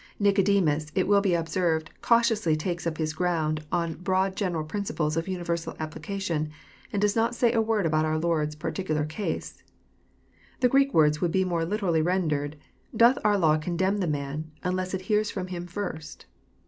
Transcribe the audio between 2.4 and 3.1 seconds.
takes up